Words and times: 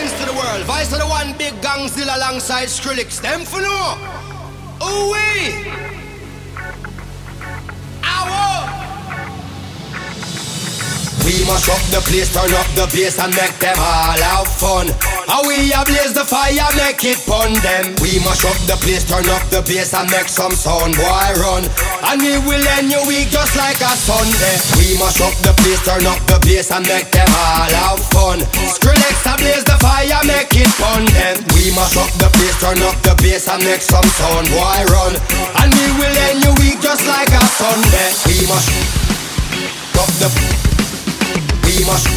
To 0.00 0.24
the 0.24 0.32
world. 0.32 0.64
Vice 0.64 0.92
of 0.92 0.98
the 0.98 1.06
one 1.06 1.36
big 1.36 1.52
gangzilla 1.60 2.16
alongside 2.16 2.68
Skrillex. 2.68 3.20
Them 3.20 3.44
for 3.44 3.60
no. 3.60 3.98
Ooh 4.82 5.12
wee. 5.12 5.90
We 11.30 11.44
must 11.44 11.68
up 11.68 11.78
the 11.92 12.00
place, 12.10 12.32
turn 12.34 12.52
up 12.54 12.66
the 12.74 12.90
bass 12.92 13.18
and 13.20 13.32
make 13.36 13.56
them 13.60 13.76
all 13.78 14.18
have 14.18 14.48
fun. 14.48 15.09
How 15.30 15.46
we 15.46 15.70
blaze 15.86 16.10
the 16.10 16.26
fire, 16.26 16.58
make 16.74 17.06
it 17.06 17.22
pun 17.22 17.54
them. 17.62 17.94
We 18.02 18.18
must 18.26 18.42
up 18.42 18.58
the 18.66 18.74
place, 18.82 19.06
turn 19.06 19.22
up 19.30 19.46
the 19.46 19.62
bass 19.62 19.94
and 19.94 20.10
make 20.10 20.26
some 20.26 20.50
sound, 20.50 20.98
boy 20.98 21.30
run. 21.38 21.62
And 22.10 22.18
we 22.18 22.34
will 22.42 22.66
end 22.74 22.90
your 22.90 23.06
week 23.06 23.30
just 23.30 23.54
like 23.54 23.78
a 23.78 23.94
Sunday. 23.94 24.58
We 24.74 24.98
must 24.98 25.22
up 25.22 25.30
the 25.46 25.54
place, 25.62 25.78
turn 25.86 26.02
up 26.02 26.18
the 26.26 26.42
bass 26.42 26.74
and 26.74 26.82
make 26.82 27.14
them 27.14 27.30
all 27.30 27.70
have 27.70 28.02
fun. 28.10 28.42
Skrillex 28.74 29.22
blaze 29.38 29.62
the 29.62 29.78
fire, 29.78 30.18
make 30.26 30.50
it 30.50 30.66
pun 30.82 31.06
them. 31.14 31.38
We 31.54 31.70
must 31.78 31.94
up 31.94 32.10
the 32.18 32.26
place, 32.34 32.58
turn 32.58 32.82
up 32.82 32.98
the 33.06 33.14
bass 33.22 33.46
and 33.46 33.62
make 33.62 33.86
some 33.86 34.10
sound, 34.18 34.50
boy 34.50 34.82
run. 34.90 35.14
And 35.62 35.70
we 35.70 35.86
will 35.94 36.16
end 36.26 36.42
your 36.42 36.58
week 36.58 36.82
just 36.82 37.06
like 37.06 37.30
a 37.30 37.42
Sunday. 37.54 38.10
We 38.26 38.50
must 38.50 38.66
up 39.94 40.10
the 40.18 40.28
we 41.62 41.86
must 41.86 42.10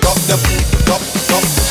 drop 0.00 0.16
the 0.24 0.40
drop 0.88 1.04
drop 1.28 1.69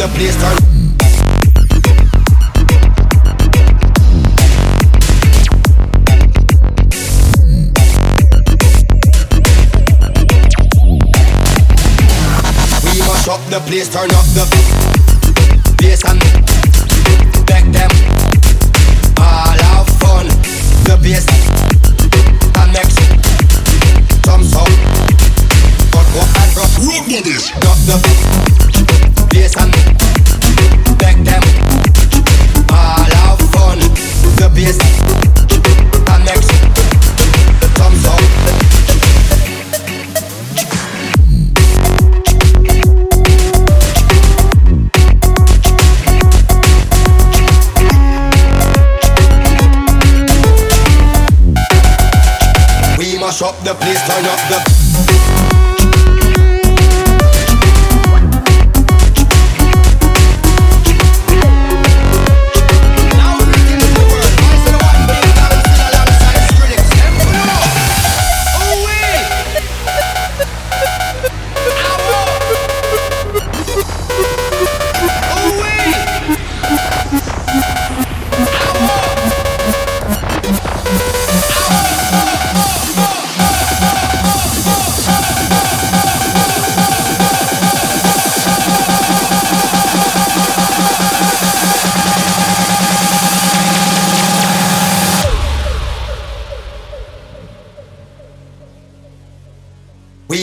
the 0.00 0.08
place, 0.14 0.34
turn 0.40 0.56
the 13.50 13.60
place, 13.66 13.88
turn 13.90 14.10
up 14.12 14.24
the 14.32 14.46
bass 15.76 16.02
and 16.04 16.20
back 17.46 17.64
them. 17.70 17.90
All 19.18 19.58
have 19.68 19.88
fun. 20.00 20.26
The 20.86 20.96
bass 21.02 21.26
connects 22.54 22.96
some 24.24 24.44
sound. 24.44 24.72
But 25.92 26.06
what 26.14 26.28
I 26.38 26.46
drop, 26.54 26.70
drop 27.60 27.78
the 27.84 28.19
up 53.50 53.64
the 53.64 53.74
place, 53.74 54.00
turn 54.06 54.24
up 54.26 54.38
the 54.48 55.29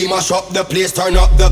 mash 0.10 0.32
up 0.32 0.50
the 0.50 0.66
place, 0.66 0.92
turn 0.92 1.16
up 1.16 1.30
the. 1.38 1.48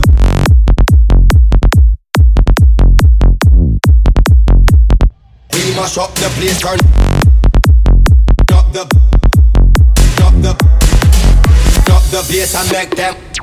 We 5.54 5.76
mash 5.76 5.98
up 5.98 6.14
the 6.16 6.28
place, 6.36 6.60
turn 6.60 6.80
up 8.54 8.74
the, 8.74 8.82
up 10.22 10.34
the, 10.42 10.52
up 11.94 12.04
the 12.12 12.26
bass 12.30 12.56
and 12.56 12.72
make 12.74 12.94
them. 12.98 13.35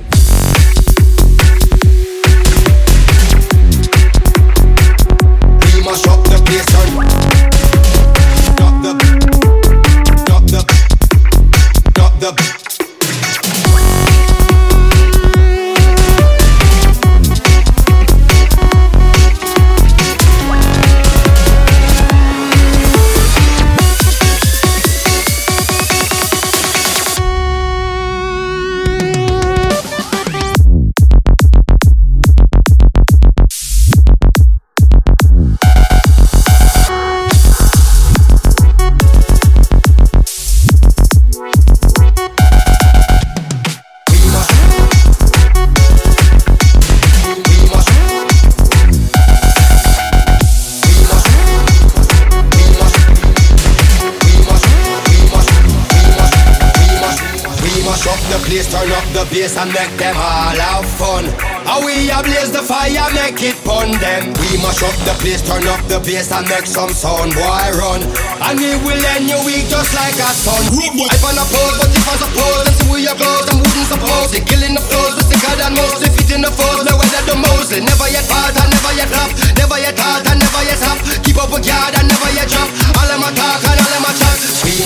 Place 59.33 59.56
and 59.56 59.72
make 59.72 59.97
them 59.97 60.16
all 60.16 60.53
have 60.53 60.84
fun. 61.00 61.25
How 61.65 61.81
we 61.81 62.09
blaze 62.09 62.53
the 62.53 62.60
fire, 62.60 63.09
make 63.16 63.41
it 63.41 63.56
pun 63.65 63.97
them. 63.97 64.33
We 64.37 64.60
mash 64.60 64.84
up 64.84 64.93
the 65.09 65.16
place, 65.25 65.41
turn 65.41 65.65
up 65.69 65.81
the 65.88 65.99
bass 66.05 66.33
and 66.33 66.44
make 66.49 66.69
some 66.69 66.93
sound, 66.93 67.33
boy 67.33 67.69
run. 67.81 68.05
And 68.44 68.60
we 68.60 68.77
will 68.84 69.03
end 69.16 69.28
your 69.28 69.41
week 69.49 69.69
just 69.72 69.93
like 69.97 70.16
a 70.21 70.30
sun. 70.36 70.60
I 70.69 71.16
find 71.16 71.41
a 71.41 71.45
pose, 71.48 71.77
but 71.80 71.91
if 71.97 72.04
I 72.04 72.15
suppose, 72.21 72.65
and 72.69 72.77
see 72.77 72.89
where 72.92 73.01
you 73.01 73.15
blows, 73.16 73.47
and 73.48 73.59
wouldn't 73.65 73.89
suppose. 73.89 74.28
They 74.33 74.45
killing 74.45 74.77
the 74.77 74.84
flows, 74.84 75.16
we 75.16 75.22
sicker 75.33 75.57
than 75.57 75.72
most, 75.74 76.04
they 76.04 76.13
in 76.33 76.41
the 76.41 76.53
foes, 76.53 76.84
no 76.89 76.97
weather 76.97 77.24
the 77.28 77.36
Mosley. 77.36 77.84
Never 77.84 78.09
yet 78.09 78.24
part 78.24 78.57
and 78.57 78.69
never 78.72 78.92
yet 78.97 79.09
flop, 79.13 79.30
never 79.57 79.77
yet 79.77 79.98
hard 80.01 80.24
and 80.28 80.41
never 80.41 80.63
yet 80.65 80.80
stop. 80.80 80.98
Keep 81.24 81.36
up 81.36 81.53
with 81.53 81.69
yard 81.69 82.02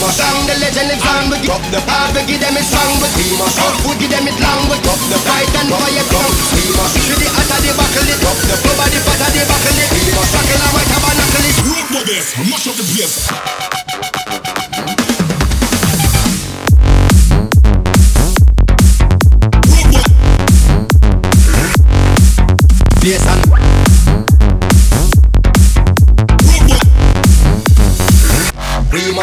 must 0.06 0.22
song 0.22 0.46
the 0.46 0.54
legend 0.62 0.86
lives 0.86 1.02
on, 1.02 1.26
we 1.26 1.38
drop 1.42 1.58
the 1.74 1.82
hard, 1.82 2.14
we 2.14 2.22
give 2.30 2.38
them 2.38 2.54
it 2.54 2.62
strong, 2.62 2.94
but 3.02 3.10
we 3.18 3.26
must 3.34 3.58
up, 3.58 3.74
we 3.82 3.98
give 3.98 4.06
them 4.06 4.22
it 4.30 4.38
long, 4.38 4.62
we 4.70 4.78
drop 4.86 5.02
the 5.10 5.18
fight 5.26 5.50
and 5.50 5.66
yet 5.90 6.06
come. 6.14 6.30
We 6.54 6.62
must 6.78 6.94
shoot 7.02 7.18
the 7.18 7.26
hotter 7.26 7.58
the 7.58 7.74
buckle 7.74 8.06
it, 8.06 8.18
drop 8.22 8.38
the 8.38 8.54
nobody 8.54 9.02
fatter 9.02 9.30
the 9.34 9.42
buckle 9.50 9.78
it. 9.82 9.90
We 9.90 10.14
must 10.14 10.30
rock 10.30 10.46
in 10.46 10.62
a 10.62 10.68
white 10.70 10.86
tabernacle 10.86 11.42
it. 11.42 11.58
Rock 11.66 11.90
with 11.90 12.06
this, 12.06 12.38
mash 12.38 12.70
up 12.70 12.78
the 12.78 12.86
place. 12.86 13.26
Bass 23.02 23.26
and 23.26 23.35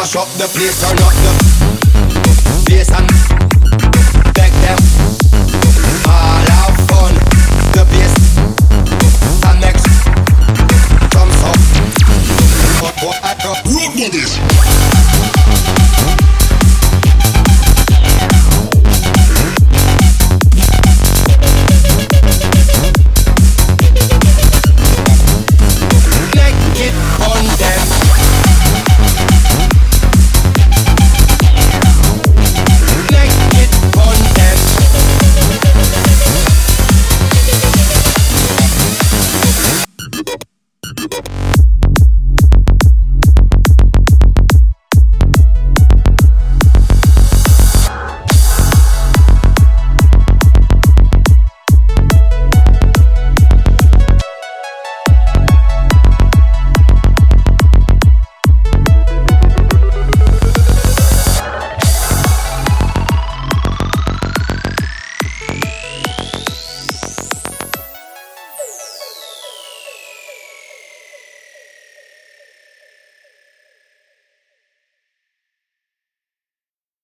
mash 0.04 0.16
up 0.16 0.28
the 0.36 0.46
place, 0.48 0.80
turn 0.82 0.98
up 1.00 1.14
the 1.14 2.64
bass 2.66 2.90
and 2.90 3.13